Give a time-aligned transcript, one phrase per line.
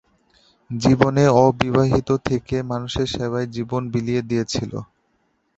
[0.69, 4.71] জীবনে অবিবাহিত থেকে মানুষের সেবায় জীবন বিলিয়ে দিয়েছেন।